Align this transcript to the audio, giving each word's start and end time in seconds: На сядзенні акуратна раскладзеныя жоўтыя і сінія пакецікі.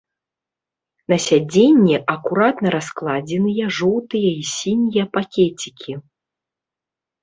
На 1.13 1.17
сядзенні 1.25 1.95
акуратна 2.15 2.67
раскладзеныя 2.77 3.65
жоўтыя 3.79 4.29
і 4.41 4.51
сінія 4.57 5.05
пакецікі. 5.17 5.93